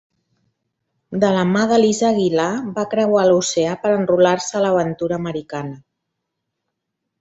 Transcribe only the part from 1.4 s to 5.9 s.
mà d'Elisa Aguilar, va creuar l'oceà per enrolar-se en l'aventura americana.